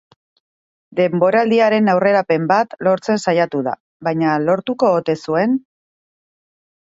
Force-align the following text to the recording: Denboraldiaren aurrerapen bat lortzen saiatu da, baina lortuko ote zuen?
Denboraldiaren 0.99 1.91
aurrerapen 1.91 2.47
bat 2.51 2.73
lortzen 2.87 3.21
saiatu 3.27 3.61
da, 3.67 3.75
baina 4.07 4.31
lortuko 4.47 4.89
ote 5.01 5.17
zuen? 5.27 5.53